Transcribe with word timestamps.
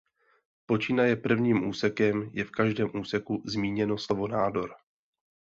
Počínaje 0.65 1.15
prvním 1.15 1.67
úsekem 1.67 2.29
je 2.33 2.43
v 2.45 2.51
každém 2.51 2.89
úseku 2.99 3.43
zmíněno 3.45 3.97
slovo 3.97 4.27
nádor. 4.27 4.75